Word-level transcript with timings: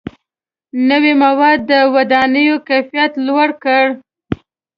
•نوي 0.89 1.13
موادو 1.23 1.63
د 1.71 1.73
ودانیو 1.95 2.55
کیفیت 2.67 3.11
لوړ 3.27 3.49
کړ. 3.63 3.83